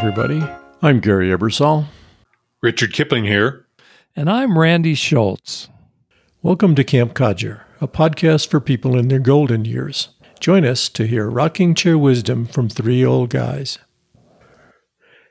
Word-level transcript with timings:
everybody. 0.00 0.42
I'm 0.80 0.98
Gary 0.98 1.28
Ebersole. 1.28 1.84
Richard 2.62 2.94
Kipling 2.94 3.24
here. 3.24 3.66
And 4.16 4.30
I'm 4.30 4.58
Randy 4.58 4.94
Schultz. 4.94 5.68
Welcome 6.40 6.74
to 6.76 6.84
Camp 6.84 7.12
Codger, 7.12 7.64
a 7.82 7.86
podcast 7.86 8.48
for 8.48 8.60
people 8.60 8.96
in 8.98 9.08
their 9.08 9.18
golden 9.18 9.66
years. 9.66 10.08
Join 10.40 10.64
us 10.64 10.88
to 10.88 11.06
hear 11.06 11.28
rocking 11.28 11.74
chair 11.74 11.98
wisdom 11.98 12.46
from 12.46 12.70
three 12.70 13.04
old 13.04 13.28
guys. 13.28 13.78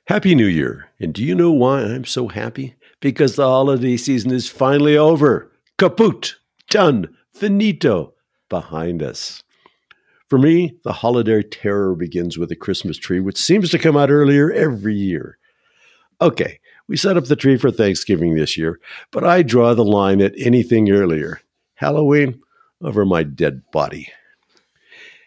Happy 0.06 0.36
New 0.36 0.46
Year. 0.46 0.90
And 1.00 1.16
do 1.16 1.24
you 1.24 1.34
know 1.34 1.52
why 1.52 1.82
I'm 1.82 2.06
so 2.06 2.28
happy? 2.28 2.76
Because 3.00 3.38
the 3.38 3.48
holiday 3.48 3.98
season 3.98 4.30
is 4.30 4.50
finally 4.50 4.96
over. 4.96 5.52
Kaput. 5.80 6.36
Done. 6.70 7.18
Finito. 7.34 8.14
Behind 8.50 9.02
us. 9.02 9.42
For 10.30 10.38
me, 10.38 10.76
the 10.84 10.94
holiday 10.94 11.42
terror 11.42 11.96
begins 11.96 12.38
with 12.38 12.52
a 12.52 12.56
Christmas 12.56 12.98
tree, 12.98 13.20
which 13.20 13.38
seems 13.38 13.72
to 13.72 13.80
come 13.80 13.98
out 13.98 14.12
earlier 14.12 14.52
every 14.52 14.96
year. 14.96 15.40
Okay, 16.22 16.60
we 16.88 16.98
set 16.98 17.18
up 17.18 17.26
the 17.26 17.36
tree 17.36 17.58
for 17.58 17.72
Thanksgiving 17.72 18.36
this 18.36 18.56
year, 18.56 18.80
but 19.12 19.24
I 19.24 19.42
draw 19.42 19.74
the 19.74 19.84
line 19.84 20.22
at 20.22 20.34
anything 20.38 20.92
earlier. 20.92 21.42
Halloween 21.76 22.42
over 22.82 23.06
my 23.06 23.24
dead 23.24 23.64
body. 23.72 24.12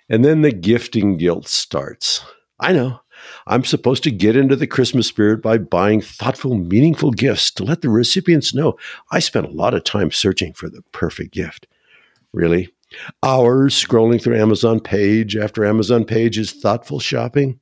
And 0.08 0.24
then 0.24 0.42
the 0.42 0.52
gifting 0.52 1.16
guilt 1.16 1.48
starts. 1.48 2.24
I 2.60 2.72
know. 2.72 3.00
I'm 3.46 3.64
supposed 3.64 4.02
to 4.04 4.10
get 4.10 4.36
into 4.36 4.56
the 4.56 4.66
Christmas 4.66 5.06
spirit 5.06 5.42
by 5.42 5.58
buying 5.58 6.00
thoughtful, 6.00 6.56
meaningful 6.56 7.10
gifts 7.10 7.50
to 7.52 7.64
let 7.64 7.80
the 7.80 7.88
recipients 7.88 8.54
know 8.54 8.76
I 9.10 9.20
spent 9.20 9.46
a 9.46 9.52
lot 9.52 9.74
of 9.74 9.84
time 9.84 10.10
searching 10.10 10.52
for 10.52 10.68
the 10.68 10.82
perfect 10.92 11.32
gift. 11.32 11.66
Really? 12.32 12.70
Hours 13.22 13.74
scrolling 13.74 14.22
through 14.22 14.38
Amazon 14.38 14.80
page 14.80 15.36
after 15.36 15.64
Amazon 15.64 16.04
page 16.04 16.38
is 16.38 16.52
thoughtful 16.52 17.00
shopping? 17.00 17.60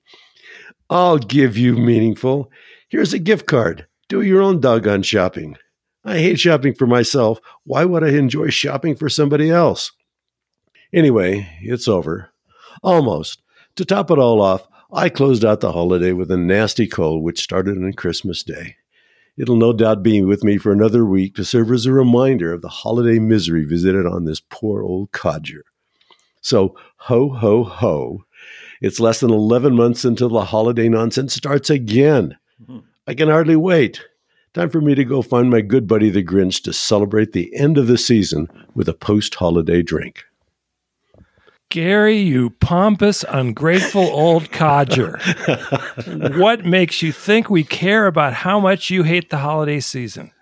I'll 0.89 1.19
give 1.19 1.57
you 1.57 1.77
meaningful. 1.77 2.51
Here's 2.89 3.13
a 3.13 3.19
gift 3.19 3.47
card. 3.47 3.87
Do 4.09 4.23
your 4.23 4.43
own 4.43 4.61
doggone 4.61 5.03
shopping. 5.03 5.57
I 6.05 6.19
hate 6.19 6.41
shopping 6.41 6.75
for 6.75 6.87
myself. 6.87 7.39
Why 7.65 7.85
would 7.85 8.03
I 8.03 8.11
enjoy 8.11 8.49
shopping 8.49 8.97
for 8.97 9.09
somebody 9.09 9.51
else? 9.51 9.93
Anyway, 10.93 11.49
it's 11.63 11.87
over. 11.87 12.31
Almost. 12.83 13.43
To 13.77 13.85
top 13.85 14.11
it 14.11 14.19
all 14.19 14.41
off, 14.41 14.67
I 14.93 15.09
closed 15.09 15.45
out 15.45 15.61
the 15.61 15.73
holiday 15.73 16.13
with 16.13 16.31
a 16.33 16.37
nasty 16.37 16.89
cold, 16.89 17.23
which 17.23 17.43
started 17.43 17.77
on 17.79 17.93
Christmas 17.93 18.43
Day. 18.43 18.77
It'll 19.41 19.57
no 19.57 19.73
doubt 19.73 20.03
be 20.03 20.21
with 20.21 20.45
me 20.45 20.59
for 20.59 20.71
another 20.71 21.03
week 21.03 21.35
to 21.37 21.47
serve 21.47 21.73
as 21.73 21.87
a 21.87 21.93
reminder 21.93 22.53
of 22.53 22.61
the 22.61 22.69
holiday 22.69 23.19
misery 23.19 23.65
visited 23.65 24.05
on 24.05 24.27
this 24.27 24.39
poor 24.39 24.83
old 24.83 25.13
codger. 25.13 25.65
So, 26.43 26.77
ho, 26.97 27.31
ho, 27.31 27.65
ho. 27.65 28.25
It's 28.83 29.01
less 29.01 29.21
than 29.21 29.31
11 29.31 29.75
months 29.75 30.05
until 30.05 30.29
the 30.29 30.45
holiday 30.45 30.91
nonsense 30.91 31.33
starts 31.33 31.71
again. 31.71 32.37
Mm-hmm. 32.63 32.81
I 33.07 33.15
can 33.15 33.31
hardly 33.31 33.57
wait. 33.57 34.03
Time 34.53 34.69
for 34.69 34.83
me 34.83 34.95
to 34.95 35.05
go 35.05 35.23
find 35.23 35.49
my 35.49 35.63
good 35.63 35.87
buddy 35.87 36.11
the 36.11 36.23
Grinch 36.23 36.63
to 36.65 36.75
celebrate 36.75 37.33
the 37.33 37.51
end 37.57 37.79
of 37.79 37.87
the 37.87 37.97
season 37.97 38.47
with 38.75 38.91
a 38.91 38.95
post 38.95 39.37
holiday 39.37 39.81
drink. 39.81 40.25
Gary, 41.71 42.19
you 42.19 42.51
pompous, 42.51 43.25
ungrateful 43.29 44.03
old 44.03 44.51
codger. 44.51 45.21
what 46.37 46.65
makes 46.65 47.01
you 47.01 47.13
think 47.13 47.49
we 47.49 47.63
care 47.63 48.09
about 48.09 48.33
how 48.35 48.59
much 48.59 48.91
you 48.91 49.05
hate 49.05 49.31
the 49.31 49.39
holiday 49.39 49.79
season? 49.79 50.33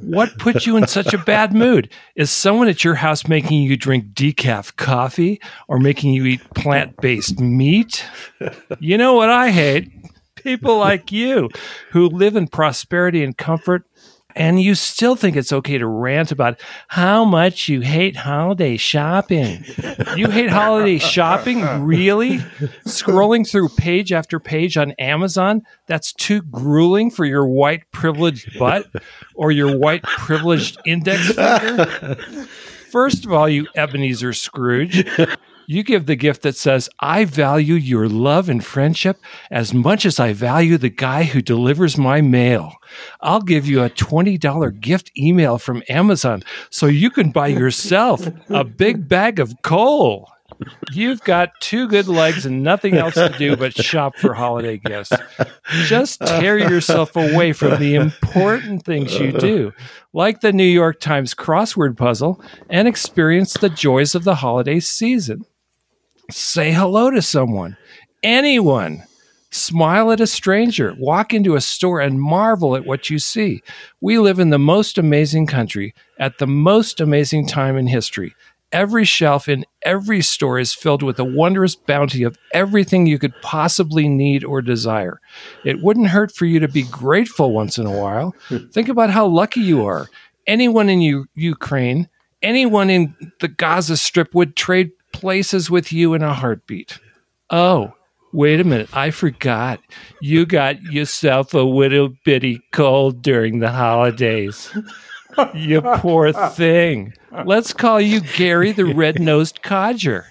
What 0.00 0.38
puts 0.38 0.66
you 0.66 0.76
in 0.76 0.88
such 0.88 1.14
a 1.14 1.18
bad 1.18 1.52
mood? 1.52 1.88
Is 2.16 2.32
someone 2.32 2.68
at 2.68 2.82
your 2.82 2.96
house 2.96 3.28
making 3.28 3.62
you 3.62 3.76
drink 3.76 4.12
decaf 4.12 4.74
coffee 4.74 5.40
or 5.68 5.78
making 5.78 6.14
you 6.14 6.24
eat 6.24 6.42
plant 6.54 6.96
based 6.96 7.38
meat? 7.38 8.04
You 8.80 8.98
know 8.98 9.14
what 9.14 9.30
I 9.30 9.50
hate? 9.50 9.88
People 10.34 10.78
like 10.78 11.12
you 11.12 11.48
who 11.90 12.08
live 12.08 12.34
in 12.34 12.48
prosperity 12.48 13.22
and 13.22 13.36
comfort 13.36 13.84
and 14.36 14.60
you 14.60 14.74
still 14.74 15.16
think 15.16 15.36
it's 15.36 15.52
okay 15.52 15.78
to 15.78 15.86
rant 15.86 16.32
about 16.32 16.60
how 16.88 17.24
much 17.24 17.68
you 17.68 17.80
hate 17.80 18.16
holiday 18.16 18.76
shopping. 18.76 19.64
You 20.16 20.28
hate 20.28 20.50
holiday 20.50 20.98
shopping? 20.98 21.62
Really? 21.82 22.38
Scrolling 22.86 23.48
through 23.48 23.68
page 23.70 24.12
after 24.12 24.40
page 24.40 24.76
on 24.76 24.92
Amazon? 24.92 25.62
That's 25.86 26.12
too 26.12 26.42
grueling 26.42 27.10
for 27.10 27.24
your 27.24 27.46
white 27.46 27.90
privileged 27.92 28.58
butt 28.58 28.86
or 29.34 29.50
your 29.50 29.76
white 29.76 30.02
privileged 30.02 30.78
index 30.84 31.32
finger? 31.32 32.16
First 32.90 33.24
of 33.24 33.32
all, 33.32 33.48
you 33.48 33.68
Ebenezer 33.76 34.32
Scrooge, 34.32 35.06
you 35.70 35.84
give 35.84 36.06
the 36.06 36.16
gift 36.16 36.42
that 36.42 36.56
says, 36.56 36.88
I 36.98 37.24
value 37.24 37.74
your 37.74 38.08
love 38.08 38.48
and 38.48 38.64
friendship 38.64 39.20
as 39.52 39.72
much 39.72 40.04
as 40.04 40.18
I 40.18 40.32
value 40.32 40.76
the 40.76 40.88
guy 40.88 41.22
who 41.22 41.40
delivers 41.40 41.96
my 41.96 42.20
mail. 42.20 42.72
I'll 43.20 43.40
give 43.40 43.68
you 43.68 43.84
a 43.84 43.88
$20 43.88 44.80
gift 44.80 45.12
email 45.16 45.58
from 45.58 45.84
Amazon 45.88 46.42
so 46.70 46.86
you 46.86 47.08
can 47.08 47.30
buy 47.30 47.46
yourself 47.46 48.26
a 48.48 48.64
big 48.64 49.06
bag 49.06 49.38
of 49.38 49.62
coal. 49.62 50.28
You've 50.90 51.22
got 51.22 51.50
two 51.60 51.86
good 51.86 52.08
legs 52.08 52.44
and 52.44 52.64
nothing 52.64 52.96
else 52.96 53.14
to 53.14 53.32
do 53.38 53.56
but 53.56 53.72
shop 53.72 54.16
for 54.16 54.34
holiday 54.34 54.76
gifts. 54.76 55.12
Just 55.84 56.18
tear 56.18 56.58
yourself 56.58 57.14
away 57.14 57.52
from 57.52 57.78
the 57.78 57.94
important 57.94 58.84
things 58.84 59.16
you 59.20 59.30
do, 59.30 59.72
like 60.12 60.40
the 60.40 60.52
New 60.52 60.64
York 60.64 60.98
Times 60.98 61.32
crossword 61.32 61.96
puzzle, 61.96 62.42
and 62.68 62.88
experience 62.88 63.54
the 63.54 63.70
joys 63.70 64.16
of 64.16 64.24
the 64.24 64.34
holiday 64.34 64.80
season. 64.80 65.44
Say 66.30 66.72
hello 66.72 67.10
to 67.10 67.22
someone, 67.22 67.76
anyone. 68.22 69.04
Smile 69.52 70.12
at 70.12 70.20
a 70.20 70.28
stranger. 70.28 70.94
Walk 70.96 71.34
into 71.34 71.56
a 71.56 71.60
store 71.60 72.00
and 72.00 72.20
marvel 72.20 72.76
at 72.76 72.86
what 72.86 73.10
you 73.10 73.18
see. 73.18 73.62
We 74.00 74.18
live 74.18 74.38
in 74.38 74.50
the 74.50 74.60
most 74.60 74.96
amazing 74.96 75.46
country 75.46 75.92
at 76.20 76.38
the 76.38 76.46
most 76.46 77.00
amazing 77.00 77.48
time 77.48 77.76
in 77.76 77.88
history. 77.88 78.34
Every 78.70 79.04
shelf 79.04 79.48
in 79.48 79.64
every 79.82 80.22
store 80.22 80.60
is 80.60 80.72
filled 80.72 81.02
with 81.02 81.18
a 81.18 81.24
wondrous 81.24 81.74
bounty 81.74 82.22
of 82.22 82.38
everything 82.52 83.06
you 83.06 83.18
could 83.18 83.34
possibly 83.42 84.08
need 84.08 84.44
or 84.44 84.62
desire. 84.62 85.20
It 85.64 85.82
wouldn't 85.82 86.08
hurt 86.08 86.30
for 86.32 86.46
you 86.46 86.60
to 86.60 86.68
be 86.68 86.84
grateful 86.84 87.52
once 87.52 87.78
in 87.78 87.86
a 87.86 88.00
while. 88.00 88.32
Think 88.72 88.88
about 88.88 89.10
how 89.10 89.26
lucky 89.26 89.60
you 89.60 89.84
are. 89.84 90.06
Anyone 90.46 90.88
in 90.88 91.00
U- 91.00 91.26
Ukraine, 91.34 92.08
anyone 92.40 92.88
in 92.88 93.16
the 93.40 93.48
Gaza 93.48 93.96
Strip 93.96 94.32
would 94.36 94.54
trade 94.54 94.92
places 95.20 95.70
with 95.70 95.92
you 95.92 96.14
in 96.14 96.22
a 96.22 96.32
heartbeat. 96.32 96.98
Oh, 97.50 97.92
wait 98.32 98.58
a 98.58 98.64
minute. 98.64 98.88
I 98.96 99.10
forgot. 99.10 99.80
You 100.22 100.46
got 100.46 100.82
yourself 100.82 101.52
a 101.52 101.58
little 101.58 102.14
bitty 102.24 102.62
cold 102.72 103.22
during 103.22 103.58
the 103.58 103.70
holidays. 103.70 104.74
you 105.54 105.82
poor 105.82 106.32
thing. 106.32 107.12
Let's 107.44 107.72
call 107.72 108.00
you 108.00 108.20
Gary 108.20 108.72
the 108.72 108.86
red 108.86 109.20
nosed 109.20 109.62
codger. 109.62 110.26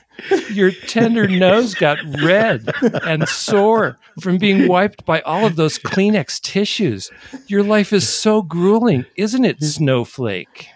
Your 0.52 0.72
tender 0.72 1.28
nose 1.28 1.76
got 1.76 1.98
red 2.22 2.70
and 3.06 3.30
sore 3.30 3.98
from 4.20 4.38
being 4.38 4.68
wiped 4.68 5.06
by 5.06 5.22
all 5.22 5.46
of 5.46 5.56
those 5.56 5.80
Kleenex 5.80 6.42
tissues. 6.42 7.10
Your 7.48 7.64
life 7.64 7.94
is 7.94 8.10
so 8.10 8.42
grueling, 8.42 9.06
isn't 9.16 9.46
it, 9.46 9.62
Snowflake? 9.64 10.68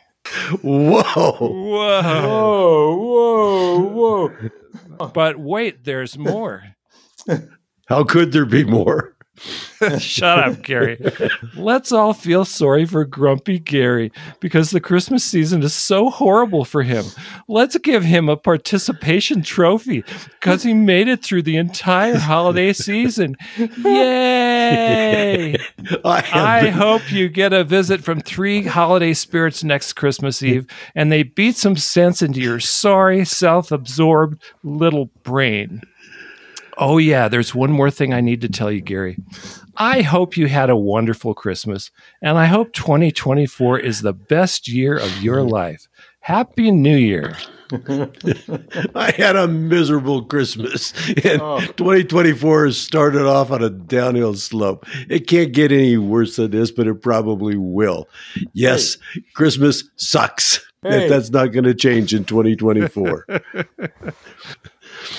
Whoa. 0.61 1.01
Whoa. 1.03 2.01
Whoa, 2.27 2.95
whoa, 2.95 4.29
whoa. 4.29 5.09
But 5.13 5.39
wait, 5.39 5.83
there's 5.83 6.17
more. 6.17 6.63
How 7.87 8.03
could 8.03 8.31
there 8.31 8.45
be 8.45 8.63
more? 8.63 9.15
Shut 9.97 10.39
up, 10.39 10.61
Gary. 10.61 10.97
Let's 11.55 11.91
all 11.91 12.13
feel 12.13 12.45
sorry 12.45 12.85
for 12.85 13.03
Grumpy 13.03 13.59
Gary 13.59 14.11
because 14.39 14.69
the 14.69 14.79
Christmas 14.79 15.25
season 15.25 15.63
is 15.63 15.73
so 15.73 16.09
horrible 16.09 16.63
for 16.63 16.83
him. 16.83 17.03
Let's 17.47 17.77
give 17.77 18.03
him 18.03 18.29
a 18.29 18.37
participation 18.37 19.41
trophy 19.41 20.03
because 20.39 20.63
he 20.63 20.73
made 20.73 21.07
it 21.07 21.23
through 21.23 21.43
the 21.43 21.57
entire 21.57 22.17
holiday 22.17 22.73
season. 22.73 23.35
Yay! 23.57 25.55
I, 26.05 26.23
I 26.33 26.69
hope 26.69 27.11
you 27.11 27.29
get 27.29 27.53
a 27.53 27.63
visit 27.63 28.03
from 28.03 28.21
three 28.21 28.63
holiday 28.63 29.13
spirits 29.13 29.63
next 29.63 29.93
Christmas 29.93 30.41
Eve 30.41 30.67
and 30.95 31.11
they 31.11 31.23
beat 31.23 31.55
some 31.55 31.75
sense 31.75 32.21
into 32.21 32.39
your 32.39 32.59
sorry, 32.59 33.25
self 33.25 33.71
absorbed 33.71 34.41
little 34.63 35.09
brain. 35.23 35.81
Oh, 36.77 36.97
yeah, 36.97 37.27
there's 37.27 37.53
one 37.53 37.71
more 37.71 37.91
thing 37.91 38.13
I 38.13 38.21
need 38.21 38.41
to 38.41 38.49
tell 38.49 38.71
you, 38.71 38.81
Gary. 38.81 39.17
I 39.77 40.01
hope 40.01 40.37
you 40.37 40.47
had 40.47 40.69
a 40.69 40.75
wonderful 40.75 41.33
Christmas, 41.33 41.91
and 42.21 42.37
I 42.37 42.45
hope 42.45 42.73
2024 42.73 43.79
is 43.79 44.01
the 44.01 44.13
best 44.13 44.67
year 44.67 44.97
of 44.97 45.21
your 45.21 45.41
life. 45.43 45.87
Happy 46.23 46.71
New 46.71 46.95
Year. 46.95 47.35
I 48.95 49.11
had 49.11 49.35
a 49.35 49.45
miserable 49.45 50.23
Christmas, 50.23 50.93
and 51.09 51.41
oh. 51.41 51.59
2024 51.59 52.67
has 52.67 52.77
started 52.77 53.25
off 53.25 53.51
on 53.51 53.61
a 53.61 53.69
downhill 53.69 54.33
slope. 54.35 54.85
It 55.09 55.27
can't 55.27 55.51
get 55.51 55.73
any 55.73 55.97
worse 55.97 56.37
than 56.37 56.51
this, 56.51 56.71
but 56.71 56.87
it 56.87 57.01
probably 57.01 57.57
will. 57.57 58.07
Yes, 58.53 58.97
hey. 59.13 59.25
Christmas 59.33 59.83
sucks. 59.97 60.65
Hey. 60.81 61.09
That's 61.09 61.29
not 61.29 61.47
going 61.47 61.65
to 61.65 61.73
change 61.73 62.13
in 62.13 62.23
2024. 62.23 63.25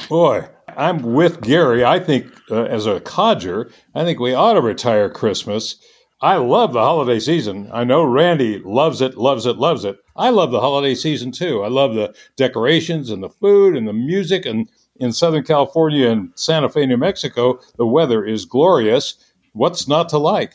Boy, 0.09 0.49
I'm 0.75 1.03
with 1.03 1.43
Gary. 1.43 1.85
I 1.85 2.01
think, 2.01 2.33
uh, 2.51 2.65
as 2.65 2.87
a 2.87 3.01
codger, 3.01 3.71
I 3.95 4.05
think 4.05 4.21
we 4.21 4.33
ought 4.33 4.55
to 4.55 4.63
retire 4.63 5.11
Christmas. 5.11 5.77
I 6.21 6.37
love 6.37 6.73
the 6.73 6.81
holiday 6.81 7.19
season. 7.21 7.69
I 7.73 7.85
know 7.85 8.05
Randy 8.05 8.59
loves 8.59 9.01
it, 9.01 9.17
loves 9.17 9.47
it, 9.47 9.57
loves 9.57 9.85
it. 9.85 9.97
I 10.17 10.31
love 10.31 10.53
the 10.53 10.61
holiday 10.61 10.95
season 10.95 11.33
too. 11.33 11.63
I 11.63 11.69
love 11.69 11.95
the 11.95 12.15
decorations 12.37 13.11
and 13.11 13.23
the 13.23 13.29
food 13.29 13.77
and 13.77 13.87
the 13.87 13.93
music. 13.93 14.47
And 14.47 14.71
in 14.97 15.13
Southern 15.13 15.45
California 15.45 16.09
and 16.09 16.31
Santa 16.37 16.69
Fe, 16.69 16.87
New 16.87 16.97
Mexico, 16.97 17.59
the 17.77 17.87
weather 17.87 18.25
is 18.25 18.45
glorious. 18.45 19.17
What's 19.53 19.89
not 19.89 20.09
to 20.11 20.19
like? 20.19 20.55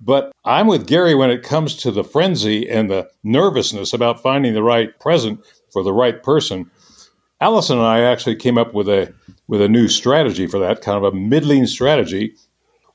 But 0.00 0.32
I'm 0.44 0.66
with 0.66 0.86
Gary 0.86 1.14
when 1.14 1.30
it 1.30 1.42
comes 1.42 1.74
to 1.76 1.90
the 1.90 2.04
frenzy 2.04 2.68
and 2.68 2.90
the 2.90 3.08
nervousness 3.22 3.92
about 3.92 4.22
finding 4.22 4.54
the 4.54 4.62
right 4.62 4.98
present 5.00 5.40
for 5.72 5.82
the 5.82 5.92
right 5.92 6.22
person. 6.22 6.70
Allison 7.40 7.78
and 7.78 7.86
I 7.86 8.00
actually 8.00 8.36
came 8.36 8.58
up 8.58 8.74
with 8.74 8.88
a 8.88 9.12
with 9.48 9.62
a 9.62 9.68
new 9.68 9.88
strategy 9.88 10.46
for 10.46 10.58
that, 10.58 10.82
kind 10.82 10.96
of 10.96 11.04
a 11.04 11.16
middling 11.16 11.66
strategy. 11.66 12.34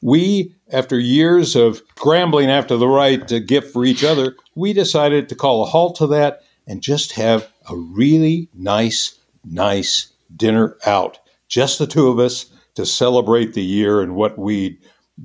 We, 0.01 0.53
after 0.71 0.99
years 0.99 1.55
of 1.55 1.81
scrambling 1.97 2.49
after 2.49 2.77
the 2.77 2.87
right 2.87 3.25
gift 3.45 3.71
for 3.71 3.85
each 3.85 4.03
other, 4.03 4.35
we 4.55 4.73
decided 4.73 5.29
to 5.29 5.35
call 5.35 5.63
a 5.63 5.67
halt 5.67 5.95
to 5.97 6.07
that 6.07 6.41
and 6.67 6.81
just 6.81 7.13
have 7.13 7.49
a 7.69 7.75
really 7.75 8.49
nice, 8.53 9.19
nice 9.43 10.11
dinner 10.35 10.77
out. 10.85 11.19
Just 11.47 11.79
the 11.79 11.87
two 11.87 12.07
of 12.07 12.19
us 12.19 12.45
to 12.75 12.85
celebrate 12.85 13.53
the 13.53 13.63
year 13.63 14.01
and 14.01 14.15
what 14.15 14.37
we'd 14.37 14.77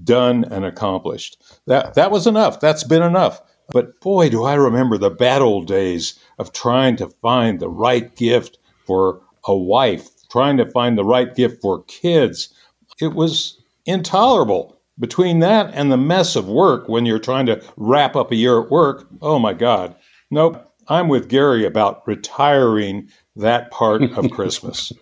done 0.05 0.45
and 0.45 0.65
accomplished. 0.65 1.43
That 1.67 1.95
that 1.95 2.11
was 2.11 2.27
enough. 2.27 2.61
That's 2.61 2.85
been 2.85 3.03
enough. 3.03 3.41
But 3.73 4.01
boy, 4.01 4.29
do 4.29 4.45
I 4.45 4.55
remember 4.55 4.99
the 4.99 5.11
bad 5.11 5.43
old 5.43 5.67
days 5.67 6.19
of 6.39 6.53
trying 6.53 6.97
to 6.97 7.09
find 7.23 7.59
the 7.59 7.69
right 7.69 8.15
gift 8.17 8.59
for 8.87 9.21
a 9.47 9.57
wife, 9.57 10.09
trying 10.31 10.57
to 10.59 10.71
find 10.71 10.97
the 10.97 11.05
right 11.05 11.35
gift 11.35 11.63
for 11.63 11.85
kids. 11.85 12.53
It 13.01 13.15
was 13.15 13.59
intolerable. 13.85 14.76
Between 14.99 15.41
that 15.41 15.71
and 15.75 15.93
the 15.93 15.97
mess 15.97 16.37
of 16.37 16.49
work 16.49 16.89
when 16.89 17.05
you're 17.05 17.19
trying 17.19 17.47
to 17.47 17.63
wrap 17.77 18.17
up 18.17 18.33
a 18.33 18.37
year 18.37 18.63
at 18.63 18.71
work, 18.71 19.07
oh 19.21 19.39
my 19.39 19.53
God. 19.53 19.95
Nope. 20.31 20.63
I'm 20.89 21.09
with 21.09 21.29
Gary 21.29 21.65
about 21.65 22.07
retiring 22.07 23.09
that 23.35 23.71
part 23.71 24.03
of 24.03 24.31
Christmas. 24.33 24.93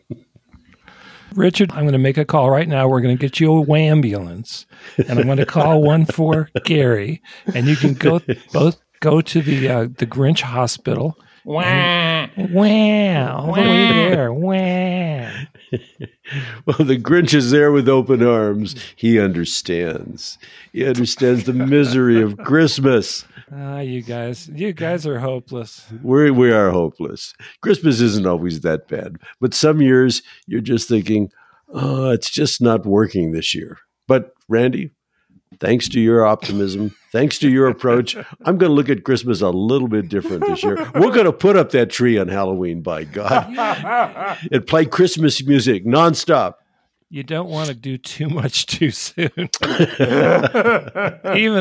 Richard, 1.35 1.71
I'm 1.73 1.81
going 1.81 1.93
to 1.93 1.99
make 1.99 2.17
a 2.17 2.25
call 2.25 2.51
right 2.51 2.69
now. 2.69 2.89
We're 2.89 3.01
going 3.01 3.17
to 3.17 3.21
get 3.21 3.41
you 3.41 3.65
a 3.65 3.79
ambulance, 3.79 4.67
and 5.09 5.19
I'm 5.19 5.27
going 5.27 5.39
to 5.39 5.47
call 5.47 5.83
one 5.83 6.07
for 6.07 6.49
Gary, 6.65 7.21
and 7.55 7.67
you 7.67 7.77
can 7.77 7.95
go 7.95 8.21
both 8.53 8.81
go 9.01 9.21
to 9.21 9.43
the 9.43 9.69
uh, 9.69 9.83
the 9.99 10.07
Grinch 10.07 10.41
Hospital. 10.41 11.19
Wah. 11.45 12.29
Wow, 12.37 13.37
all 13.37 13.55
the 13.55 13.61
way 13.61 13.89
there. 13.89 14.33
Well, 16.67 16.79
the 16.79 16.99
Grinch 16.99 17.35
is 17.35 17.51
there 17.51 17.71
with 17.71 17.89
open 17.89 18.23
arms. 18.27 18.75
He 18.97 19.21
understands. 19.21 20.39
He 20.73 20.85
understands 20.87 21.45
the 21.45 21.53
misery 21.53 22.23
of 22.23 22.39
Christmas. 22.39 23.27
Ah, 23.53 23.81
you 23.81 24.01
guys, 24.01 24.49
you 24.49 24.73
guys 24.73 25.07
are 25.07 25.19
hopeless. 25.19 25.87
We 26.03 26.31
we 26.31 26.51
are 26.51 26.71
hopeless. 26.71 27.35
Christmas 27.61 28.01
isn't 28.01 28.27
always 28.27 28.61
that 28.61 28.89
bad, 28.89 29.19
but 29.41 29.53
some 29.53 29.83
years 29.83 30.23
you're 30.47 30.63
just 30.63 30.89
thinking, 30.89 31.31
"Oh, 31.69 32.11
it's 32.11 32.31
just 32.31 32.63
not 32.63 32.87
working 32.87 33.33
this 33.33 33.55
year." 33.55 33.77
But 34.09 34.33
Randy, 34.49 34.91
thanks 35.61 35.89
to 35.91 36.01
your 36.01 36.25
optimism, 36.25 36.95
thanks 37.13 37.39
to 37.39 37.49
your 37.49 37.69
approach, 37.69 38.17
I'm 38.17 38.59
going 38.59 38.71
to 38.71 38.75
look 38.75 38.89
at 38.89 39.05
Christmas 39.05 39.41
a 39.41 39.51
little 39.51 39.89
bit 39.89 40.09
different 40.09 40.47
this 40.47 40.63
year. 40.63 40.77
We're 40.95 41.13
going 41.13 41.27
to 41.27 41.33
put 41.33 41.57
up 41.57 41.71
that 41.71 41.91
tree 41.91 42.19
on 42.19 42.29
Halloween, 42.29 42.83
by 42.83 43.05
God, 43.05 43.47
and 44.53 44.67
play 44.67 44.87
Christmas 44.87 45.45
music 45.45 45.85
nonstop. 45.85 46.55
You 47.11 47.23
don't 47.23 47.49
want 47.49 47.69
to 47.69 47.75
do 47.75 47.97
too 47.97 48.29
much 48.29 48.67
too 48.67 48.91
soon. 48.91 49.31
Even 49.37 49.51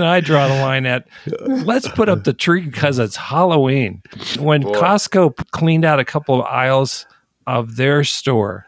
I 0.02 0.20
draw 0.20 0.48
the 0.48 0.60
line 0.62 0.88
at 0.88 1.08
let's 1.42 1.88
put 1.90 2.10
up 2.10 2.24
the 2.24 2.34
tree 2.34 2.62
because 2.62 2.98
it's 2.98 3.16
Halloween. 3.16 4.02
When 4.40 4.62
Boy. 4.62 4.72
Costco 4.72 5.36
cleaned 5.52 5.86
out 5.86 6.00
a 6.00 6.06
couple 6.06 6.40
of 6.40 6.46
aisles 6.48 7.06
of 7.46 7.76
their 7.76 8.04
store, 8.04 8.66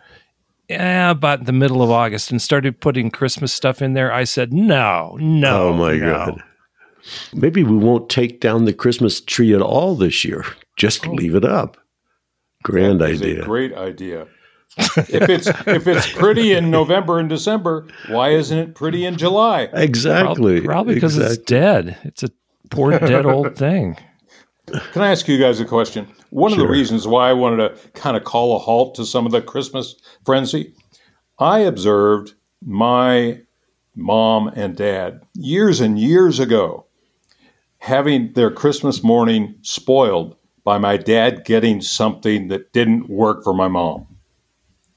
yeah, 0.70 1.12
about 1.12 1.46
the 1.46 1.52
middle 1.52 1.82
of 1.82 1.92
August, 1.92 2.32
and 2.32 2.42
started 2.42 2.80
putting 2.80 3.12
Christmas 3.12 3.54
stuff 3.54 3.82
in 3.82 3.94
there, 3.94 4.12
I 4.12 4.24
said, 4.24 4.54
no, 4.54 5.18
no. 5.20 5.70
oh 5.70 5.74
my 5.74 5.96
no." 5.96 6.12
God. 6.12 6.44
Maybe 7.34 7.64
we 7.64 7.78
won't 7.78 8.10
take 8.10 8.42
down 8.42 8.66
the 8.66 8.74
Christmas 8.74 9.22
tree 9.22 9.54
at 9.54 9.62
all 9.62 9.96
this 9.96 10.26
year. 10.26 10.44
Just 10.76 11.08
oh. 11.08 11.12
leave 11.12 11.36
it 11.36 11.46
up. 11.46 11.78
Grand 12.64 13.02
It's 13.02 13.22
a 13.22 13.26
idea. 13.26 13.44
great 13.44 13.74
idea. 13.76 14.28
if 14.78 15.30
it's 15.30 15.48
if 15.48 15.88
it's 15.88 16.12
pretty 16.14 16.52
in 16.52 16.70
November 16.72 17.20
and 17.20 17.30
December, 17.30 17.88
why 18.10 18.32
isn't 18.32 18.58
it 18.58 18.76
pretty 18.76 19.06
in 19.06 19.16
July? 19.16 19.70
Exactly. 19.72 20.26
Probably, 20.26 20.62
probably 20.62 20.94
because 20.96 21.18
it's 21.18 21.38
dead. 21.38 21.98
It's 22.04 22.24
a 22.24 22.32
poor 22.72 22.98
dead 23.00 23.26
old 23.26 23.56
thing. 23.56 23.98
Can 24.92 25.02
I 25.02 25.12
ask 25.12 25.28
you 25.28 25.38
guys 25.38 25.60
a 25.60 25.66
question? 25.66 26.08
One 26.36 26.52
of 26.52 26.58
the 26.58 26.68
reasons 26.68 27.08
why 27.08 27.30
I 27.30 27.34
wanted 27.34 27.58
to 27.58 27.90
kind 27.92 28.18
of 28.18 28.26
call 28.26 28.58
a 28.58 28.60
halt 28.60 28.96
to 28.96 29.06
some 29.06 29.26
of 29.26 29.32
the 29.32 29.42
Christmas 29.42 29.96
frenzy, 30.26 30.74
I 31.40 31.60
observed 31.60 32.34
my 32.62 33.40
mom 33.96 34.50
and 34.50 34.76
dad 34.76 35.22
years 35.34 35.80
and 35.80 35.98
years 35.98 36.42
ago 36.42 36.88
having 37.78 38.34
their 38.34 38.52
Christmas 38.52 39.02
morning 39.02 39.56
spoiled 39.62 40.36
by 40.66 40.78
my 40.78 40.98
dad 40.98 41.46
getting 41.46 41.80
something 41.80 42.50
that 42.50 42.74
didn't 42.74 43.10
work 43.10 43.42
for 43.42 43.54
my 43.54 43.70
mom. 43.70 44.06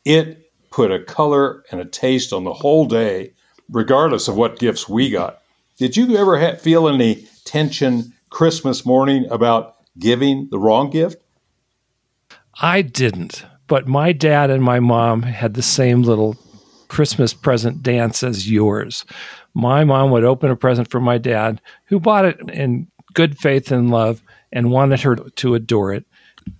It 0.04 0.50
put 0.72 0.90
a 0.90 1.04
color 1.04 1.62
and 1.70 1.80
a 1.80 1.84
taste 1.84 2.32
on 2.32 2.42
the 2.42 2.52
whole 2.52 2.86
day, 2.86 3.34
regardless 3.70 4.26
of 4.26 4.36
what 4.36 4.58
gifts 4.58 4.88
we 4.88 5.08
got. 5.08 5.40
Did 5.76 5.96
you 5.96 6.16
ever 6.16 6.40
ha- 6.40 6.56
feel 6.56 6.88
any 6.88 7.28
tension 7.44 8.12
Christmas 8.30 8.84
morning 8.84 9.26
about 9.30 9.76
giving 10.00 10.48
the 10.50 10.58
wrong 10.58 10.90
gift? 10.90 11.22
I 12.60 12.82
didn't, 12.82 13.44
but 13.66 13.86
my 13.86 14.12
dad 14.12 14.50
and 14.50 14.62
my 14.62 14.80
mom 14.80 15.22
had 15.22 15.54
the 15.54 15.62
same 15.62 16.02
little 16.02 16.36
Christmas 16.88 17.32
present 17.32 17.82
dance 17.82 18.22
as 18.22 18.50
yours. 18.50 19.04
My 19.54 19.84
mom 19.84 20.10
would 20.10 20.24
open 20.24 20.50
a 20.50 20.56
present 20.56 20.90
for 20.90 21.00
my 21.00 21.18
dad, 21.18 21.60
who 21.86 22.00
bought 22.00 22.24
it 22.24 22.38
in 22.50 22.88
good 23.14 23.38
faith 23.38 23.70
and 23.70 23.90
love 23.90 24.22
and 24.52 24.70
wanted 24.70 25.00
her 25.00 25.16
to 25.16 25.54
adore 25.54 25.92
it. 25.92 26.04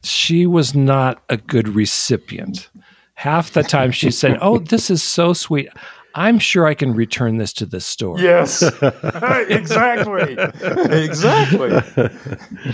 She 0.05 0.47
was 0.47 0.75
not 0.75 1.23
a 1.29 1.37
good 1.37 1.69
recipient. 1.69 2.69
Half 3.15 3.53
the 3.53 3.65
time 3.65 3.91
she 3.91 4.11
said, 4.13 4.39
Oh, 4.41 4.59
this 4.59 4.91
is 4.91 5.03
so 5.03 5.33
sweet. 5.33 5.69
I'm 6.19 6.41
sure 6.41 6.67
I 6.67 6.75
can 6.75 6.95
return 6.95 7.37
this 7.37 7.53
to 7.55 7.67
the 7.67 7.81
store. 7.81 8.19
Yes, 8.19 8.63
exactly, 8.83 10.37
exactly. 10.91 11.71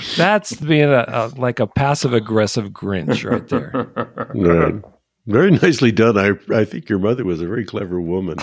That's 0.16 0.54
being 0.54 0.88
a, 0.88 1.04
a 1.06 1.28
like 1.36 1.60
a 1.60 1.66
passive 1.66 2.14
aggressive 2.14 2.70
Grinch 2.70 3.30
right 3.30 3.46
there. 3.48 3.88
Right. 4.34 4.74
Very 5.26 5.50
nicely 5.52 5.90
done. 5.92 6.18
I, 6.18 6.32
I 6.54 6.64
think 6.64 6.88
your 6.88 6.98
mother 6.98 7.24
was 7.24 7.40
a 7.40 7.46
very 7.46 7.64
clever 7.64 8.00
woman. 8.00 8.36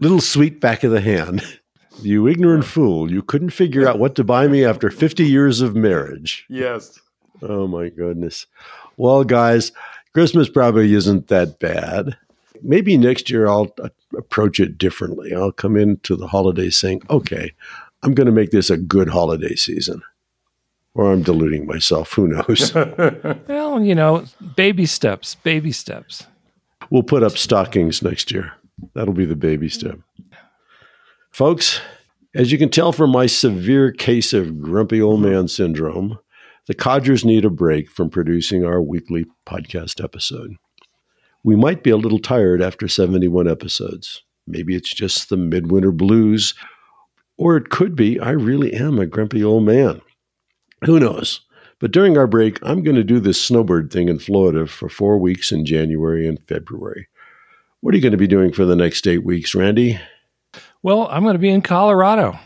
Little 0.00 0.20
sweet 0.20 0.60
back 0.60 0.84
of 0.84 0.90
the 0.90 1.00
hand. 1.02 1.42
You 2.02 2.26
ignorant 2.26 2.64
fool. 2.64 3.10
You 3.10 3.22
couldn't 3.22 3.50
figure 3.50 3.86
out 3.88 3.98
what 3.98 4.14
to 4.16 4.24
buy 4.24 4.46
me 4.48 4.64
after 4.64 4.90
50 4.90 5.24
years 5.26 5.60
of 5.60 5.74
marriage. 5.76 6.46
yes. 6.48 6.98
Oh 7.42 7.66
my 7.66 7.88
goodness. 7.88 8.46
Well, 8.98 9.24
guys, 9.24 9.72
Christmas 10.12 10.48
probably 10.50 10.92
isn't 10.92 11.28
that 11.28 11.58
bad. 11.58 12.16
Maybe 12.62 12.96
next 12.96 13.30
year 13.30 13.46
I'll 13.46 13.72
uh, 13.82 13.88
approach 14.16 14.60
it 14.60 14.78
differently. 14.78 15.34
I'll 15.34 15.52
come 15.52 15.76
into 15.76 16.16
the 16.16 16.26
holidays 16.28 16.76
saying, 16.76 17.02
okay, 17.10 17.52
I'm 18.02 18.14
going 18.14 18.26
to 18.26 18.32
make 18.32 18.50
this 18.50 18.70
a 18.70 18.76
good 18.76 19.08
holiday 19.10 19.54
season. 19.54 20.02
Or 20.94 21.12
I'm 21.12 21.22
deluding 21.22 21.66
myself. 21.66 22.12
Who 22.14 22.28
knows? 22.28 22.74
Well, 23.46 23.84
you 23.84 23.94
know, 23.94 24.24
baby 24.56 24.86
steps, 24.86 25.36
baby 25.36 25.70
steps. 25.72 26.26
we'll 26.90 27.04
put 27.04 27.22
up 27.22 27.38
stockings 27.38 28.02
next 28.02 28.32
year. 28.32 28.52
That'll 28.94 29.14
be 29.14 29.24
the 29.26 29.36
baby 29.36 29.68
step. 29.68 29.98
Folks, 31.30 31.80
as 32.34 32.50
you 32.50 32.58
can 32.58 32.70
tell 32.70 32.90
from 32.92 33.10
my 33.10 33.26
severe 33.26 33.92
case 33.92 34.32
of 34.32 34.60
grumpy 34.60 35.00
old 35.00 35.20
man 35.20 35.46
syndrome, 35.48 36.18
the 36.66 36.74
codgers 36.74 37.24
need 37.24 37.44
a 37.44 37.50
break 37.50 37.90
from 37.90 38.10
producing 38.10 38.64
our 38.64 38.80
weekly 38.82 39.26
podcast 39.46 40.02
episode. 40.02 40.56
We 41.42 41.56
might 41.56 41.82
be 41.82 41.90
a 41.90 41.96
little 41.96 42.18
tired 42.18 42.62
after 42.62 42.88
71 42.88 43.48
episodes. 43.48 44.22
Maybe 44.46 44.74
it's 44.74 44.92
just 44.92 45.28
the 45.28 45.36
midwinter 45.36 45.92
blues, 45.92 46.54
or 47.38 47.56
it 47.56 47.70
could 47.70 47.96
be 47.96 48.20
I 48.20 48.30
really 48.30 48.74
am 48.74 48.98
a 48.98 49.06
grumpy 49.06 49.42
old 49.42 49.64
man. 49.64 50.02
Who 50.84 50.98
knows? 50.98 51.40
But 51.78 51.92
during 51.92 52.18
our 52.18 52.26
break, 52.26 52.58
I'm 52.62 52.82
going 52.82 52.96
to 52.96 53.04
do 53.04 53.20
this 53.20 53.40
snowbird 53.40 53.90
thing 53.90 54.08
in 54.08 54.18
Florida 54.18 54.66
for 54.66 54.88
four 54.88 55.18
weeks 55.18 55.50
in 55.50 55.64
January 55.64 56.28
and 56.28 56.38
February. 56.46 57.08
What 57.80 57.94
are 57.94 57.96
you 57.96 58.02
going 58.02 58.12
to 58.12 58.18
be 58.18 58.26
doing 58.26 58.52
for 58.52 58.66
the 58.66 58.76
next 58.76 59.06
eight 59.06 59.24
weeks, 59.24 59.54
Randy? 59.54 59.98
Well, 60.82 61.08
I'm 61.10 61.22
going 61.22 61.34
to 61.34 61.38
be 61.38 61.48
in 61.48 61.62
Colorado. 61.62 62.38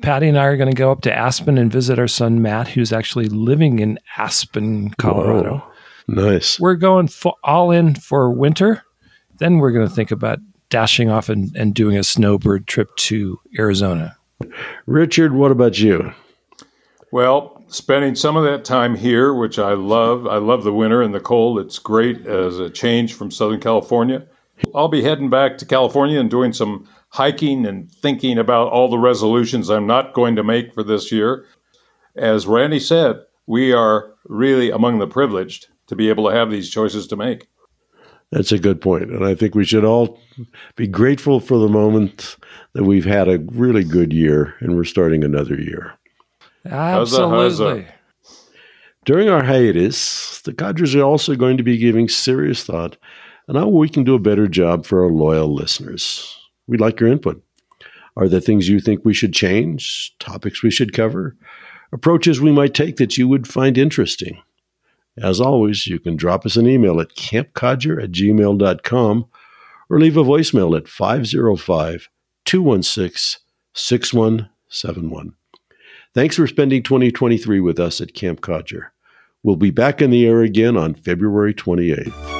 Patty 0.00 0.28
and 0.28 0.38
I 0.38 0.44
are 0.44 0.56
going 0.56 0.70
to 0.70 0.76
go 0.76 0.90
up 0.90 1.02
to 1.02 1.14
Aspen 1.14 1.58
and 1.58 1.70
visit 1.70 1.98
our 1.98 2.08
son 2.08 2.40
Matt, 2.40 2.68
who's 2.68 2.92
actually 2.92 3.28
living 3.28 3.78
in 3.78 3.98
Aspen, 4.16 4.90
Colorado. 4.90 5.58
Whoa. 5.58 5.67
Nice. 6.08 6.58
We're 6.58 6.74
going 6.74 7.08
fo- 7.08 7.38
all 7.44 7.70
in 7.70 7.94
for 7.94 8.30
winter. 8.30 8.82
Then 9.38 9.58
we're 9.58 9.72
going 9.72 9.86
to 9.86 9.94
think 9.94 10.10
about 10.10 10.38
dashing 10.70 11.10
off 11.10 11.28
and, 11.28 11.54
and 11.54 11.74
doing 11.74 11.96
a 11.96 12.02
snowbird 12.02 12.66
trip 12.66 12.94
to 12.96 13.38
Arizona. 13.58 14.16
Richard, 14.86 15.34
what 15.34 15.50
about 15.50 15.78
you? 15.78 16.12
Well, 17.12 17.62
spending 17.68 18.14
some 18.14 18.36
of 18.36 18.44
that 18.44 18.64
time 18.64 18.94
here, 18.94 19.34
which 19.34 19.58
I 19.58 19.72
love. 19.72 20.26
I 20.26 20.36
love 20.36 20.64
the 20.64 20.72
winter 20.72 21.02
and 21.02 21.14
the 21.14 21.20
cold. 21.20 21.58
It's 21.58 21.78
great 21.78 22.26
as 22.26 22.58
a 22.58 22.70
change 22.70 23.14
from 23.14 23.30
Southern 23.30 23.60
California. 23.60 24.26
I'll 24.74 24.88
be 24.88 25.02
heading 25.02 25.30
back 25.30 25.58
to 25.58 25.66
California 25.66 26.18
and 26.18 26.30
doing 26.30 26.52
some 26.52 26.88
hiking 27.10 27.64
and 27.64 27.90
thinking 27.90 28.38
about 28.38 28.68
all 28.68 28.88
the 28.88 28.98
resolutions 28.98 29.70
I'm 29.70 29.86
not 29.86 30.14
going 30.14 30.36
to 30.36 30.44
make 30.44 30.74
for 30.74 30.82
this 30.82 31.12
year. 31.12 31.46
As 32.16 32.46
Randy 32.46 32.80
said, 32.80 33.16
we 33.46 33.72
are 33.72 34.12
really 34.24 34.70
among 34.70 34.98
the 34.98 35.06
privileged 35.06 35.68
to 35.88 35.96
be 35.96 36.08
able 36.08 36.28
to 36.28 36.34
have 36.34 36.50
these 36.50 36.70
choices 36.70 37.06
to 37.08 37.16
make. 37.16 37.48
That's 38.30 38.52
a 38.52 38.58
good 38.58 38.80
point. 38.80 39.10
And 39.10 39.24
I 39.24 39.34
think 39.34 39.54
we 39.54 39.64
should 39.64 39.84
all 39.84 40.20
be 40.76 40.86
grateful 40.86 41.40
for 41.40 41.58
the 41.58 41.68
moment 41.68 42.36
that 42.74 42.84
we've 42.84 43.06
had 43.06 43.28
a 43.28 43.38
really 43.38 43.84
good 43.84 44.12
year 44.12 44.54
and 44.60 44.76
we're 44.76 44.84
starting 44.84 45.24
another 45.24 45.54
year. 45.54 45.94
Absolutely. 46.66 47.86
Huzza, 47.86 47.92
During 49.06 49.30
our 49.30 49.44
hiatus, 49.44 50.42
the 50.42 50.52
Codgers 50.52 50.94
are 50.94 51.02
also 51.02 51.34
going 51.36 51.56
to 51.56 51.62
be 51.62 51.78
giving 51.78 52.08
serious 52.08 52.62
thought 52.64 52.98
on 53.48 53.56
how 53.56 53.68
we 53.68 53.88
can 53.88 54.04
do 54.04 54.14
a 54.14 54.20
better 54.20 54.46
job 54.46 54.84
for 54.84 55.02
our 55.02 55.10
loyal 55.10 55.54
listeners. 55.54 56.36
We'd 56.66 56.80
like 56.80 57.00
your 57.00 57.08
input. 57.08 57.42
Are 58.16 58.28
there 58.28 58.40
things 58.40 58.68
you 58.68 58.80
think 58.80 59.04
we 59.04 59.14
should 59.14 59.32
change, 59.32 60.14
topics 60.18 60.62
we 60.62 60.70
should 60.70 60.92
cover, 60.92 61.36
approaches 61.92 62.40
we 62.40 62.52
might 62.52 62.74
take 62.74 62.96
that 62.96 63.16
you 63.16 63.26
would 63.28 63.48
find 63.48 63.78
interesting? 63.78 64.42
As 65.22 65.40
always, 65.40 65.86
you 65.86 65.98
can 65.98 66.16
drop 66.16 66.46
us 66.46 66.56
an 66.56 66.66
email 66.66 67.00
at 67.00 67.14
campcodger 67.14 68.02
at 68.02 68.12
gmail.com 68.12 69.28
or 69.90 70.00
leave 70.00 70.16
a 70.16 70.24
voicemail 70.24 70.76
at 70.76 70.88
505 70.88 72.08
216 72.44 73.40
6171. 73.74 75.34
Thanks 76.14 76.36
for 76.36 76.46
spending 76.46 76.82
2023 76.82 77.60
with 77.60 77.78
us 77.78 78.00
at 78.00 78.14
Camp 78.14 78.40
Codger. 78.40 78.92
We'll 79.42 79.56
be 79.56 79.70
back 79.70 80.02
in 80.02 80.10
the 80.10 80.26
air 80.26 80.42
again 80.42 80.76
on 80.76 80.94
February 80.94 81.54
28th. 81.54 82.37